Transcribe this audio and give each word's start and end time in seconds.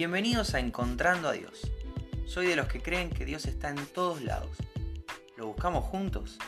Bienvenidos 0.00 0.54
a 0.54 0.60
Encontrando 0.60 1.28
a 1.28 1.32
Dios. 1.32 1.70
Soy 2.24 2.46
de 2.46 2.56
los 2.56 2.68
que 2.68 2.80
creen 2.80 3.10
que 3.10 3.26
Dios 3.26 3.44
está 3.44 3.68
en 3.68 3.76
todos 3.92 4.22
lados. 4.22 4.56
¿Lo 5.36 5.48
buscamos 5.48 5.84
juntos? 5.84 6.38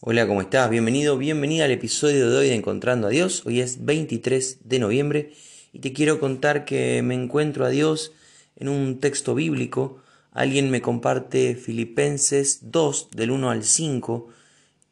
Hola, 0.00 0.26
¿cómo 0.26 0.40
estás? 0.40 0.70
Bienvenido, 0.70 1.18
bienvenida 1.18 1.66
al 1.66 1.72
episodio 1.72 2.30
de 2.30 2.38
hoy 2.38 2.46
de 2.46 2.54
Encontrando 2.54 3.08
a 3.08 3.10
Dios. 3.10 3.44
Hoy 3.44 3.60
es 3.60 3.84
23 3.84 4.60
de 4.66 4.78
noviembre 4.78 5.32
y 5.74 5.80
te 5.80 5.92
quiero 5.92 6.18
contar 6.18 6.64
que 6.64 7.02
me 7.02 7.14
encuentro 7.14 7.66
a 7.66 7.68
Dios 7.68 8.12
en 8.56 8.70
un 8.70 8.98
texto 8.98 9.34
bíblico. 9.34 10.00
Alguien 10.32 10.70
me 10.70 10.80
comparte 10.80 11.54
Filipenses 11.54 12.70
2 12.72 13.10
del 13.10 13.30
1 13.30 13.50
al 13.50 13.62
5 13.62 14.28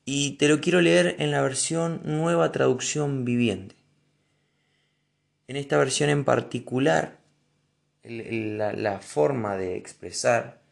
y 0.05 0.33
te 0.33 0.49
lo 0.49 0.61
quiero 0.61 0.83
leer 0.83 1.17
en 1.21 1.31
la 1.31 1.41
versión 1.41 2.03
nueva 2.05 2.53
traducción 2.53 3.25
viviente. 3.25 3.77
En 5.47 5.57
esta 5.57 5.77
versión 5.77 6.09
en 6.09 6.25
particular, 6.25 7.19
la, 8.03 8.99
forma 9.01 9.57
de 9.57 9.77
expresar, 9.77 10.63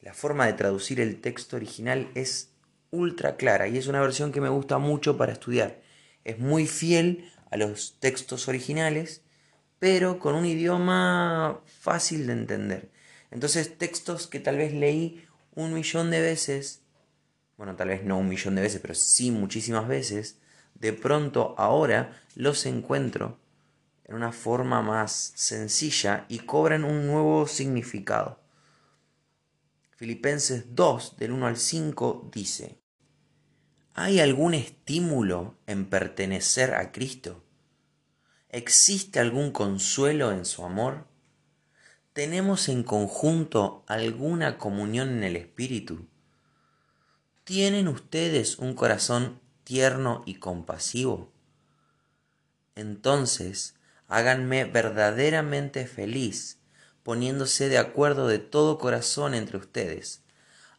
la 0.00 0.12
forma 0.12 0.46
de 0.46 0.54
traducir 0.54 1.00
el 1.00 1.20
texto 1.20 1.54
original 1.54 2.10
es 2.16 2.50
ultra 2.90 3.36
clara 3.36 3.68
y 3.68 3.78
es 3.78 3.86
una 3.86 4.00
versión 4.00 4.32
que 4.32 4.40
me 4.40 4.48
gusta 4.48 4.78
mucho 4.78 5.16
para 5.16 5.32
estudiar. 5.32 5.80
Es 6.24 6.40
muy 6.40 6.66
fiel 6.66 7.30
a 7.52 7.56
los 7.56 7.96
textos 8.00 8.48
originales, 8.48 9.22
pero 9.78 10.18
con 10.18 10.34
un 10.34 10.46
idioma 10.46 11.60
fácil 11.66 12.26
de 12.26 12.32
entender. 12.32 12.88
Entonces 13.30 13.78
textos 13.78 14.26
que 14.26 14.40
tal 14.40 14.56
vez 14.56 14.72
leí 14.72 15.24
un 15.54 15.72
millón 15.72 16.10
de 16.10 16.20
veces, 16.20 16.82
bueno, 17.56 17.76
tal 17.76 17.88
vez 17.88 18.02
no 18.02 18.18
un 18.18 18.28
millón 18.28 18.56
de 18.56 18.62
veces, 18.62 18.80
pero 18.80 18.96
sí 18.96 19.30
muchísimas 19.30 19.86
veces, 19.86 20.38
de 20.74 20.92
pronto 20.92 21.54
ahora 21.56 22.20
los 22.34 22.66
encuentro 22.66 23.38
en 24.08 24.14
una 24.14 24.32
forma 24.32 24.82
más 24.82 25.32
sencilla 25.36 26.24
y 26.28 26.40
cobran 26.40 26.84
un 26.84 27.06
nuevo 27.06 27.46
significado. 27.46 28.40
Filipenses 29.96 30.74
2, 30.74 31.16
del 31.18 31.32
1 31.32 31.46
al 31.46 31.56
5, 31.58 32.30
dice, 32.32 32.80
¿Hay 33.94 34.20
algún 34.20 34.54
estímulo 34.54 35.58
en 35.66 35.90
pertenecer 35.90 36.74
a 36.74 36.90
Cristo? 36.90 37.44
¿Existe 38.48 39.20
algún 39.20 39.50
consuelo 39.50 40.32
en 40.32 40.46
su 40.46 40.64
amor? 40.64 41.06
¿Tenemos 42.14 42.68
en 42.68 42.84
conjunto 42.84 43.84
alguna 43.86 44.56
comunión 44.56 45.10
en 45.10 45.24
el 45.24 45.36
Espíritu? 45.36 46.06
¿Tienen 47.44 47.88
ustedes 47.88 48.58
un 48.58 48.74
corazón 48.74 49.40
tierno 49.64 50.22
y 50.24 50.36
compasivo? 50.36 51.32
Entonces, 52.74 53.77
háganme 54.08 54.64
verdaderamente 54.64 55.86
feliz, 55.86 56.58
poniéndose 57.02 57.68
de 57.68 57.78
acuerdo 57.78 58.26
de 58.26 58.38
todo 58.38 58.78
corazón 58.78 59.34
entre 59.34 59.58
ustedes, 59.58 60.22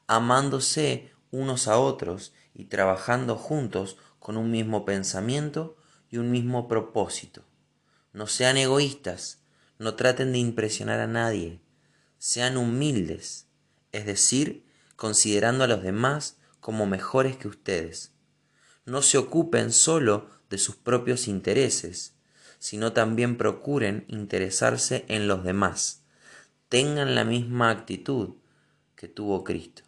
amándose 0.08 1.11
unos 1.31 1.67
a 1.67 1.77
otros 1.77 2.33
y 2.53 2.66
trabajando 2.66 3.35
juntos 3.35 3.97
con 4.19 4.35
un 4.35 4.52
mismo 4.52 4.83
pensamiento 4.83 5.77
y 6.09 6.17
un 6.17 6.31
mismo 6.31 6.67
propósito. 6.67 7.44
No 8.11 8.27
sean 8.27 8.57
egoístas, 8.57 9.39
no 9.77 9.95
traten 9.95 10.33
de 10.33 10.39
impresionar 10.39 11.00
a 11.00 11.07
nadie, 11.07 11.61
sean 12.17 12.57
humildes, 12.57 13.45
es 13.91 14.05
decir, 14.05 14.66
considerando 14.95 15.63
a 15.63 15.67
los 15.67 15.83
demás 15.83 16.38
como 16.59 16.85
mejores 16.85 17.38
que 17.38 17.47
ustedes. 17.47 18.11
No 18.85 19.02
se 19.02 19.17
ocupen 19.17 19.72
solo 19.72 20.30
de 20.50 20.57
sus 20.57 20.75
propios 20.75 21.27
intereses, 21.27 22.13
sino 22.59 22.93
también 22.93 23.38
procuren 23.38 24.05
interesarse 24.07 25.05
en 25.07 25.27
los 25.27 25.43
demás. 25.43 26.03
Tengan 26.67 27.16
la 27.16 27.23
misma 27.23 27.71
actitud 27.71 28.35
que 28.95 29.07
tuvo 29.07 29.44
Cristo. 29.44 29.84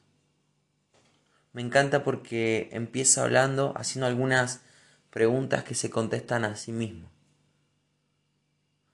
Me 1.53 1.61
encanta 1.61 2.03
porque 2.03 2.69
empieza 2.71 3.23
hablando, 3.23 3.73
haciendo 3.75 4.07
algunas 4.07 4.61
preguntas 5.09 5.65
que 5.65 5.75
se 5.75 5.89
contestan 5.89 6.45
a 6.45 6.55
sí 6.55 6.71
mismo. 6.71 7.11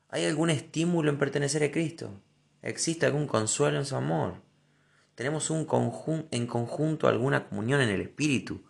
¿Hay 0.09 0.25
algún 0.25 0.49
estímulo 0.49 1.11
en 1.11 1.19
pertenecer 1.19 1.63
a 1.63 1.71
Cristo? 1.71 2.11
¿Existe 2.63 3.05
algún 3.05 3.27
consuelo 3.27 3.77
en 3.77 3.85
su 3.85 3.95
amor? 3.95 4.41
¿Tenemos 5.13 5.49
un 5.51 5.67
en 6.31 6.47
conjunto 6.47 7.07
alguna 7.07 7.47
comunión 7.47 7.81
en 7.81 7.89
el 7.89 8.01
Espíritu? 8.01 8.63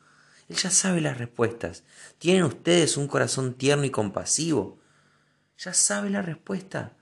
Él 0.49 0.57
ya 0.57 0.69
sabe 0.69 0.99
las 0.99 1.17
respuestas. 1.17 1.83
¿Tienen 2.17 2.43
ustedes 2.43 2.97
un 2.97 3.07
corazón 3.07 3.53
tierno 3.53 3.85
y 3.85 3.89
compasivo? 3.89 4.79
Ya 5.57 5.73
sabe 5.73 6.09
la 6.09 6.22
respuesta. 6.22 6.95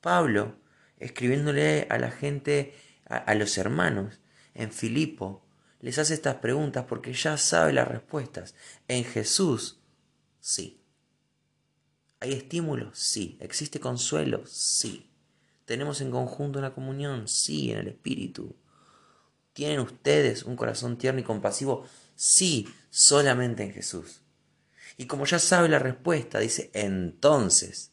Pablo, 0.00 0.56
escribiéndole 0.98 1.86
a 1.90 1.98
la 1.98 2.10
gente, 2.10 2.74
a, 3.06 3.34
los 3.34 3.58
hermanos 3.58 4.20
en 4.54 4.72
Filipo, 4.72 5.44
les 5.80 5.98
hace 5.98 6.14
estas 6.14 6.36
preguntas 6.36 6.84
porque 6.88 7.12
ya 7.12 7.36
sabe 7.36 7.72
las 7.72 7.88
respuestas. 7.88 8.54
En 8.88 9.04
Jesús, 9.04 9.80
sí. 10.40 10.80
¿Hay 12.20 12.32
estímulos? 12.32 12.98
Sí. 12.98 13.38
¿Existe 13.40 13.80
consuelo? 13.80 14.44
Sí. 14.46 15.10
¿Tenemos 15.64 16.00
en 16.00 16.10
conjunto 16.10 16.58
una 16.58 16.74
comunión? 16.74 17.28
Sí, 17.28 17.70
en 17.70 17.78
el 17.78 17.88
Espíritu. 17.88 18.56
¿Tienen 19.52 19.80
ustedes 19.80 20.42
un 20.42 20.56
corazón 20.56 20.98
tierno 20.98 21.20
y 21.20 21.24
compasivo? 21.24 21.86
Sí, 22.14 22.68
solamente 22.90 23.62
en 23.62 23.72
Jesús. 23.72 24.20
Y 25.00 25.06
como 25.06 25.24
ya 25.24 25.38
sabe 25.38 25.70
la 25.70 25.78
respuesta, 25.78 26.40
dice, 26.40 26.70
entonces, 26.74 27.90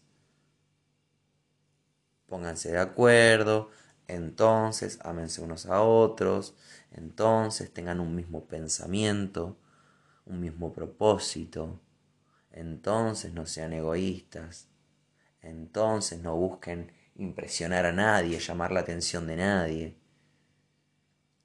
pónganse 2.25 2.69
de 2.69 2.79
acuerdo, 2.79 3.69
entonces 4.09 4.99
ámense 5.03 5.39
unos 5.39 5.67
a 5.67 5.83
otros, 5.83 6.57
entonces 6.91 7.71
tengan 7.71 8.01
un 8.01 8.13
mismo 8.13 8.45
pensamiento, 8.45 9.57
un 10.25 10.41
mismo 10.41 10.73
propósito, 10.73 11.79
entonces 12.51 13.31
no 13.31 13.45
sean 13.45 13.71
egoístas, 13.71 14.67
entonces 15.41 16.19
no 16.19 16.35
busquen 16.35 16.91
impresionar 17.15 17.85
a 17.85 17.93
nadie, 17.93 18.37
llamar 18.37 18.73
la 18.73 18.81
atención 18.81 19.27
de 19.27 19.37
nadie. 19.37 19.97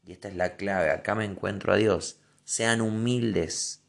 Y 0.03 0.11
esta 0.11 0.27
es 0.27 0.35
la 0.35 0.57
clave, 0.57 0.91
acá 0.91 1.15
me 1.15 1.25
encuentro 1.25 1.73
a 1.73 1.77
Dios, 1.77 2.19
sean 2.43 2.81
humildes 2.81 3.82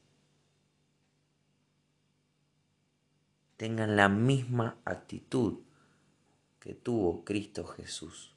tengan 3.63 3.95
la 3.95 4.09
misma 4.09 4.77
actitud 4.83 5.59
que 6.59 6.73
tuvo 6.73 7.23
Cristo 7.23 7.65
Jesús. 7.65 8.35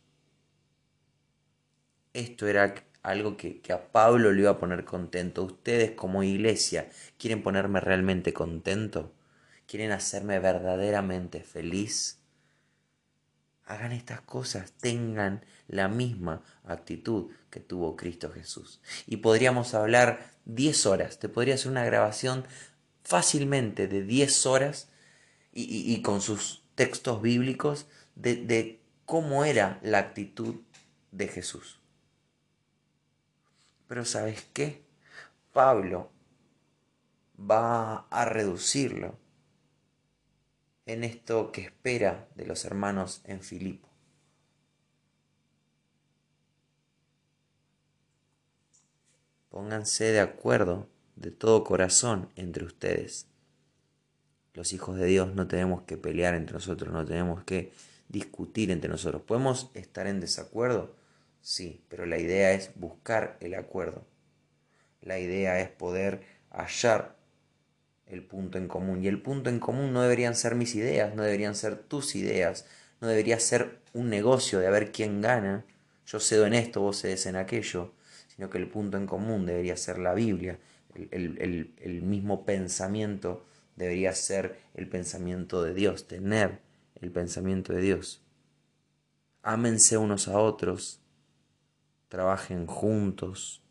Esto 2.13 2.47
era 2.47 2.73
algo 3.03 3.37
que, 3.37 3.61
a 3.73 3.91
Pablo 3.91 4.31
le 4.31 4.43
iba 4.43 4.53
a 4.53 4.59
poner 4.61 4.85
contento. 4.85 5.43
Ustedes 5.43 5.91
como 5.91 6.23
iglesia 6.23 6.89
quieren 7.19 7.43
ponerme 7.43 7.81
realmente 7.81 8.33
contento, 8.33 9.17
quieren 9.67 9.91
hacerme 9.91 10.39
verdaderamente 10.39 11.43
feliz. 11.43 12.21
Hagan 13.65 13.91
estas 13.91 14.21
cosas, 14.21 14.75
tengan 14.75 15.45
la 15.67 15.89
misma 15.89 16.45
actitud 16.63 17.33
que 17.51 17.59
tuvo 17.59 17.97
Cristo 17.97 18.31
Jesús. 18.31 18.81
Y 19.09 19.17
podríamos 19.17 19.75
hablar 19.75 20.21
10 20.45 20.87
horas, 20.87 21.19
te 21.19 21.29
podría 21.29 21.57
hacer 21.57 21.73
una 21.73 21.85
grabación 21.85 22.45
fácilmente 23.03 23.89
de 23.89 24.03
10 24.05 24.47
horas 24.47 24.89
y, 25.57 26.03
con 26.03 26.21
sus 26.21 26.63
textos 26.75 27.23
bíblicos 27.23 27.87
de, 28.15 28.37
de 28.37 28.81
cómo 29.07 29.45
era 29.45 29.81
la 29.83 29.99
actitud 29.99 30.57
de 31.13 31.29
Jesús. 31.29 31.81
Pero 33.89 34.05
¿sabes 34.05 34.47
qué? 34.53 34.85
Pablo 35.53 36.11
va 37.39 38.07
a 38.11 38.25
reducirlo 38.27 39.19
en 40.85 41.05
esto 41.05 41.51
que 41.53 41.63
espera 41.63 42.29
de 42.35 42.47
los 42.47 42.65
hermanos 42.65 43.23
en 43.25 43.41
Filipo. 43.41 43.89
Pónganse 49.49 50.05
de 50.13 50.21
acuerdo 50.21 50.87
de 51.15 51.31
todo 51.31 51.65
corazón 51.65 52.31
entre 52.37 52.65
ustedes 52.65 53.27
los 54.57 54.73
hijos 54.73 54.97
de 54.97 55.05
Dios 55.05 55.35
no 55.35 55.47
tenemos 55.47 55.83
que 55.83 55.99
pelear 55.99 56.35
entre 56.35 56.55
nosotros, 56.55 56.91
no 56.91 57.05
tenemos 57.05 57.45
que 57.45 57.73
discutir 58.09 58.71
entre 58.71 58.89
nosotros. 58.89 59.21
¿Podemos 59.21 59.71
estar 59.75 60.07
en 60.07 60.19
desacuerdo? 60.19 60.97
Sí, 61.43 61.85
pero 61.89 62.07
la 62.07 62.19
idea 62.19 62.53
es 62.53 62.71
buscar 62.75 63.37
el 63.41 63.55
acuerdo. 63.55 64.07
La 65.03 65.19
idea 65.19 65.61
es 65.61 65.69
poder 65.69 66.23
hallar 66.51 67.17
el 68.07 68.23
punto 68.23 68.57
en 68.57 68.67
común. 68.67 69.05
Y 69.05 69.09
el 69.09 69.21
punto 69.21 69.51
en 69.51 69.61
común 69.61 69.93
no 69.93 70.01
deberían 70.01 70.35
ser 70.35 70.55
mis 70.55 70.75
ideas, 70.75 71.15
no 71.15 71.23
deberían 71.23 71.55
ser 71.55 71.77
tus 71.77 72.17
ideas, 72.17 72.65
no 73.03 73.09
debería 73.09 73.39
ser 73.39 73.81
un 73.93 74.09
negocio 74.09 74.59
de 74.59 74.69
a 74.69 74.71
ver 74.71 74.91
quién 74.91 75.21
gana. 75.21 75.67
Yo 76.07 76.19
cedo 76.19 76.47
en 76.47 76.55
esto, 76.55 76.81
vos 76.81 76.99
cedes 76.99 77.27
en 77.27 77.37
aquello, 77.37 77.93
sino 78.35 78.49
que 78.49 78.57
el 78.57 78.69
punto 78.69 78.97
en 78.97 79.07
común 79.07 79.45
debería 79.45 79.77
ser 79.77 79.99
la 79.99 80.15
Biblia, 80.15 80.59
el, 81.11 81.75
el 81.77 82.03
mismo 82.03 82.47
pensamiento 82.47 83.45
debería 83.77 84.13
ser 84.13 84.59
el 84.75 84.89
pensamiento 84.89 85.63
de 85.63 85.75
Dios, 85.75 86.09
tener 86.09 86.61
el 87.01 87.13
pensamiento 87.13 87.73
de 87.73 87.83
Dios. 87.83 88.23
Ámense 89.43 89.97
unos 89.97 90.29
a 90.29 90.39
otros, 90.39 91.01
trabajen 92.09 92.67
juntos, 92.67 93.63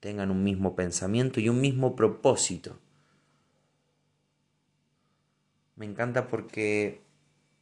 tengan 0.00 0.30
un 0.30 0.42
mismo 0.42 0.74
pensamiento 0.74 1.40
y 1.40 1.48
un 1.48 1.60
mismo 1.60 1.94
propósito. 1.94 2.78
Me 5.76 5.84
encanta 5.84 6.28
porque, 6.28 7.02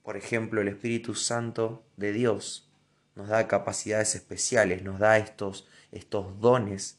por 0.02 0.16
ejemplo, 0.16 0.60
el 0.60 0.68
Espíritu 0.68 1.14
Santo 1.14 1.84
de 1.96 2.12
Dios 2.12 2.70
nos 3.16 3.28
da 3.28 3.48
capacidades 3.48 4.14
especiales, 4.14 4.82
nos 4.82 5.00
da 5.00 5.18
estos, 5.18 5.68
estos 5.90 6.40
dones. 6.40 6.98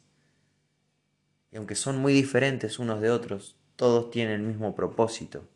Y 1.52 1.58
aunque 1.58 1.76
son 1.76 2.00
muy 2.00 2.14
diferentes 2.14 2.80
unos 2.80 3.02
de 3.02 3.12
otros, 3.12 3.56
todos 3.76 4.10
tienen 4.10 4.42
el 4.42 4.48
mismo 4.48 4.76
propósito, 4.76 5.48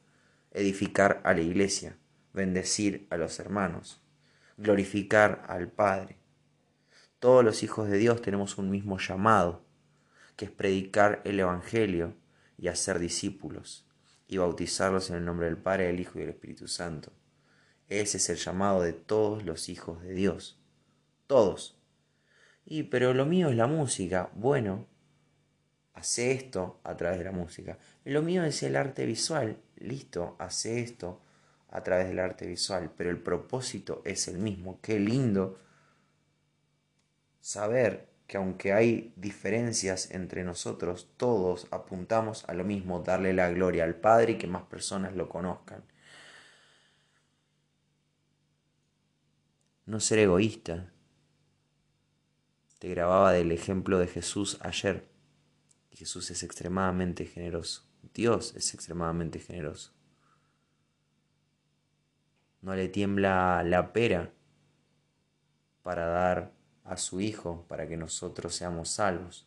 edificar 0.52 1.22
a 1.24 1.34
la 1.34 1.42
iglesia, 1.42 1.98
bendecir 2.34 3.08
a 3.10 3.18
los 3.18 3.40
hermanos, 3.40 4.02
glorificar 4.58 5.46
al 5.48 5.70
Padre. 5.70 6.18
Todos 7.20 7.44
los 7.44 7.64
hijos 7.64 7.90
de 7.90 7.98
Dios 7.98 8.22
tenemos 8.22 8.58
un 8.58 8.70
mismo 8.70 8.98
llamado, 8.98 9.64
que 10.36 10.46
es 10.46 10.52
predicar 10.52 11.22
el 11.26 11.40
Evangelio 11.40 12.14
y 12.58 12.68
hacer 12.68 13.00
discípulos 13.00 13.86
y 14.28 14.38
bautizarlos 14.38 15.10
en 15.10 15.18
el 15.18 15.26
nombre 15.26 15.48
del 15.48 15.58
Padre, 15.58 15.88
del 15.88 16.00
Hijo 16.00 16.18
y 16.18 16.22
del 16.22 16.30
Espíritu 16.30 16.68
Santo. 16.68 17.12
Ese 17.88 18.18
es 18.18 18.30
el 18.30 18.38
llamado 18.38 18.82
de 18.82 18.94
todos 18.94 19.44
los 19.44 19.70
hijos 19.70 20.02
de 20.04 20.14
Dios. 20.14 20.62
Todos. 21.26 21.78
Y 22.66 22.84
pero 22.84 23.14
lo 23.14 23.26
mío 23.26 23.50
es 23.50 23.56
la 23.56 23.66
música. 23.66 24.30
Bueno, 24.36 24.88
hace 26.00 26.32
esto 26.32 26.80
a 26.84 26.96
través 26.96 27.20
de 27.20 27.26
la 27.26 27.32
música. 27.32 27.78
Lo 28.06 28.22
mío 28.22 28.44
es 28.44 28.64
el 28.64 28.76
arte 28.76 29.06
visual. 29.06 29.58
Listo, 29.78 30.36
hace 30.40 30.80
esto 30.80 31.22
a 31.70 31.84
través 31.84 32.08
del 32.08 32.20
arte 32.20 32.48
visual. 32.48 32.92
Pero 32.98 33.10
el 33.10 33.20
propósito 33.20 34.02
es 34.06 34.28
el 34.28 34.38
mismo. 34.38 34.80
Qué 34.82 35.00
lindo 35.00 35.60
saber 37.42 38.08
que 38.28 38.38
aunque 38.38 38.74
hay 38.74 39.12
diferencias 39.16 40.12
entre 40.12 40.44
nosotros, 40.44 41.10
todos 41.18 41.68
apuntamos 41.72 42.46
a 42.48 42.54
lo 42.54 42.64
mismo, 42.64 43.02
darle 43.02 43.34
la 43.34 43.50
gloria 43.50 43.84
al 43.84 43.96
Padre 43.96 44.34
y 44.34 44.38
que 44.38 44.48
más 44.48 44.64
personas 44.64 45.16
lo 45.16 45.28
conozcan. 45.28 45.84
No 49.86 50.00
ser 50.00 50.20
egoísta. 50.20 50.94
Te 52.78 52.88
grababa 52.90 53.34
del 53.34 53.52
ejemplo 53.52 53.98
de 53.98 54.08
Jesús 54.08 54.60
ayer. 54.62 55.09
Jesús 55.92 56.30
es 56.32 56.44
extremadamente 56.44 57.26
generoso. 57.26 57.84
Dios 58.14 58.54
es 58.56 58.74
extremadamente 58.74 59.40
generoso. 59.40 59.92
No 62.62 62.76
le 62.76 62.88
tiembla 62.90 63.64
la 63.64 63.94
pera 63.94 64.32
para 65.84 66.06
dar 66.08 66.52
a 66.84 66.98
su 66.98 67.22
Hijo 67.22 67.66
para 67.68 67.88
que 67.88 67.98
nosotros 67.98 68.56
seamos 68.56 68.90
salvos. 68.90 69.46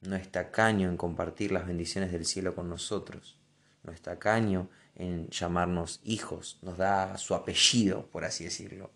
No 0.00 0.16
está 0.16 0.50
caño 0.50 0.88
en 0.88 0.96
compartir 0.96 1.52
las 1.52 1.66
bendiciones 1.66 2.10
del 2.10 2.24
cielo 2.24 2.54
con 2.54 2.68
nosotros. 2.70 3.36
No 3.82 3.92
está 3.92 4.18
caño 4.18 4.70
en 4.94 5.28
llamarnos 5.28 6.00
hijos. 6.04 6.58
Nos 6.62 6.78
da 6.78 7.18
su 7.18 7.34
apellido, 7.34 8.06
por 8.06 8.24
así 8.24 8.44
decirlo. 8.44 8.90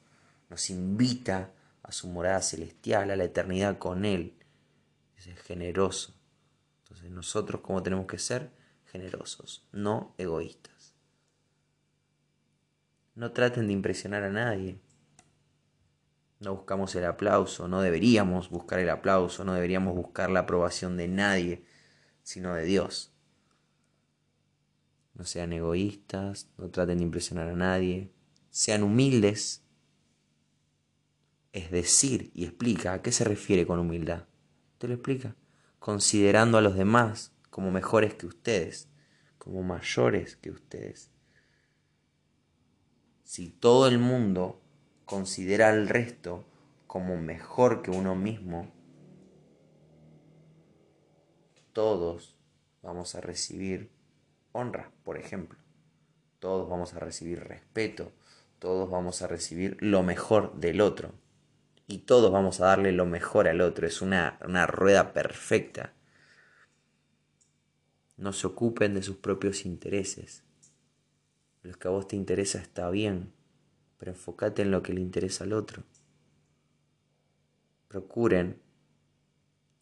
Nos 0.48 0.70
invita 0.70 1.50
a 1.82 1.92
su 1.92 2.08
morada 2.08 2.40
celestial, 2.40 3.10
a 3.10 3.16
la 3.16 3.24
eternidad 3.24 3.78
con 3.78 4.04
Él. 4.06 4.34
Es 5.16 5.26
generoso. 5.42 6.14
Entonces 6.82 7.10
nosotros, 7.10 7.60
¿cómo 7.62 7.82
tenemos 7.82 8.06
que 8.06 8.18
ser? 8.18 8.50
Generosos, 8.86 9.66
no 9.72 10.14
egoístas. 10.18 10.94
No 13.14 13.32
traten 13.32 13.66
de 13.66 13.72
impresionar 13.72 14.22
a 14.24 14.30
nadie. 14.30 14.78
No 16.40 16.54
buscamos 16.54 16.94
el 16.94 17.04
aplauso, 17.06 17.68
no 17.68 17.80
deberíamos 17.80 18.50
buscar 18.50 18.80
el 18.80 18.90
aplauso, 18.90 19.44
no 19.44 19.54
deberíamos 19.54 19.94
buscar 19.94 20.30
la 20.30 20.40
aprobación 20.40 20.96
de 20.96 21.08
nadie, 21.08 21.64
sino 22.22 22.54
de 22.54 22.64
Dios. 22.64 23.12
No 25.14 25.24
sean 25.24 25.52
egoístas, 25.52 26.48
no 26.58 26.70
traten 26.70 26.98
de 26.98 27.04
impresionar 27.04 27.48
a 27.48 27.54
nadie, 27.54 28.12
sean 28.50 28.82
humildes. 28.82 29.62
Es 31.52 31.70
decir, 31.70 32.30
y 32.34 32.44
explica 32.44 32.92
a 32.92 33.02
qué 33.02 33.12
se 33.12 33.24
refiere 33.24 33.64
con 33.64 33.78
humildad. 33.78 34.24
Te 34.78 34.88
lo 34.88 34.94
explica. 34.94 35.36
Considerando 35.78 36.58
a 36.58 36.60
los 36.60 36.76
demás 36.76 37.32
como 37.50 37.70
mejores 37.70 38.14
que 38.14 38.26
ustedes, 38.26 38.88
como 39.38 39.62
mayores 39.62 40.36
que 40.36 40.50
ustedes. 40.50 41.10
Si 43.22 43.50
todo 43.50 43.88
el 43.88 43.98
mundo 43.98 44.62
considera 45.04 45.68
al 45.68 45.88
resto 45.88 46.46
como 46.86 47.16
mejor 47.16 47.82
que 47.82 47.90
uno 47.90 48.14
mismo, 48.14 48.72
todos 51.72 52.36
vamos 52.82 53.14
a 53.14 53.20
recibir 53.20 53.90
honra, 54.52 54.90
por 55.02 55.18
ejemplo. 55.18 55.58
Todos 56.38 56.68
vamos 56.68 56.94
a 56.94 56.98
recibir 56.98 57.40
respeto, 57.40 58.12
todos 58.58 58.90
vamos 58.90 59.22
a 59.22 59.26
recibir 59.26 59.76
lo 59.80 60.02
mejor 60.02 60.54
del 60.54 60.80
otro. 60.80 61.12
Y 61.86 61.98
todos 61.98 62.32
vamos 62.32 62.60
a 62.60 62.66
darle 62.66 62.92
lo 62.92 63.06
mejor 63.06 63.48
al 63.48 63.60
otro. 63.60 63.86
Es 63.86 64.00
una, 64.00 64.38
una 64.46 64.66
rueda 64.66 65.12
perfecta. 65.12 65.92
No 68.16 68.32
se 68.32 68.46
ocupen 68.46 68.94
de 68.94 69.02
sus 69.02 69.16
propios 69.16 69.66
intereses. 69.66 70.44
Lo 71.62 71.74
que 71.74 71.88
a 71.88 71.90
vos 71.90 72.08
te 72.08 72.16
interesa 72.16 72.58
está 72.58 72.90
bien, 72.90 73.32
pero 73.98 74.12
enfócate 74.12 74.62
en 74.62 74.70
lo 74.70 74.82
que 74.82 74.92
le 74.92 75.00
interesa 75.00 75.44
al 75.44 75.52
otro. 75.52 75.82
Procuren 77.88 78.60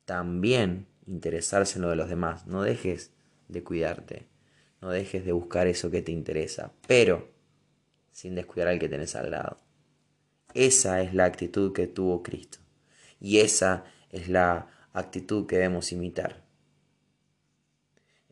también 0.05 0.87
interesarse 1.07 1.79
en 1.79 1.83
lo 1.83 1.91
de 1.91 1.97
los 1.97 2.09
demás. 2.09 2.47
No 2.47 2.63
dejes 2.63 3.13
de 3.49 3.63
cuidarte, 3.63 4.27
no 4.81 4.91
dejes 4.91 5.25
de 5.25 5.33
buscar 5.33 5.67
eso 5.67 5.91
que 5.91 6.03
te 6.03 6.13
interesa, 6.13 6.73
pero 6.87 7.29
sin 8.11 8.35
descuidar 8.35 8.69
al 8.69 8.79
que 8.79 8.89
tenés 8.89 9.17
al 9.17 9.31
lado. 9.31 9.59
Esa 10.55 11.01
es 11.03 11.15
la 11.15 11.25
actitud 11.25 11.73
que 11.73 11.87
tuvo 11.87 12.23
Cristo 12.23 12.59
y 13.21 13.39
esa 13.39 13.85
es 14.11 14.29
la 14.29 14.69
actitud 14.93 15.47
que 15.47 15.57
debemos 15.57 15.93
imitar. 15.93 16.43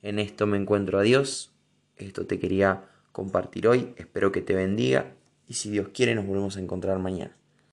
En 0.02 0.19
esto 0.19 0.46
me 0.46 0.56
encuentro 0.56 0.98
a 0.98 1.03
Dios, 1.03 1.53
esto 1.96 2.27
te 2.27 2.39
quería 2.39 2.84
compartir 3.12 3.69
hoy, 3.69 3.94
espero 3.96 4.32
que 4.32 4.43
te 4.43 4.55
bendiga 4.55 5.12
y 5.48 5.55
si 5.55 5.70
Dios 5.70 5.89
quiere 5.94 6.15
nos 6.15 6.27
volvemos 6.27 6.56
a 6.56 6.60
encontrar 6.60 6.98
mañana. 6.98 7.36